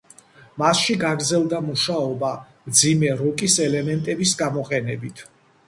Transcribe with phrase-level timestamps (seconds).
[0.61, 2.33] მასში გაგრძელდა მუშაობა
[2.71, 5.27] მძიმე როკის ელემენტების გამოყენებით.